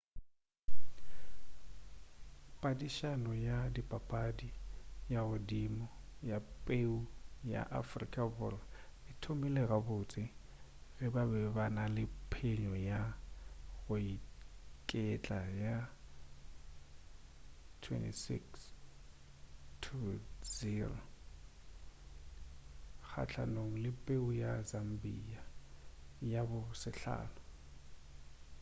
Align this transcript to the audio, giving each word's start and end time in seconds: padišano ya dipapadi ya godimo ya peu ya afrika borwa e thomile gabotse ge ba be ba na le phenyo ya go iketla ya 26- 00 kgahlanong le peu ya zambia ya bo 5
padišano 2.61 3.31
ya 3.47 3.57
dipapadi 3.75 4.49
ya 5.13 5.21
godimo 5.29 5.85
ya 6.29 6.37
peu 6.65 6.93
ya 7.53 7.61
afrika 7.81 8.21
borwa 8.37 8.65
e 9.09 9.11
thomile 9.21 9.61
gabotse 9.71 10.23
ge 10.97 11.07
ba 11.13 11.23
be 11.31 11.39
ba 11.55 11.65
na 11.75 11.83
le 11.95 12.03
phenyo 12.31 12.75
ya 12.89 12.99
go 13.85 13.95
iketla 14.15 15.39
ya 15.63 15.75
26- 17.81 18.41
00 19.83 20.97
kgahlanong 23.09 23.73
le 23.83 23.91
peu 24.05 24.23
ya 24.43 24.51
zambia 24.69 25.41
ya 26.31 26.41
bo 26.49 26.59
5 26.71 27.27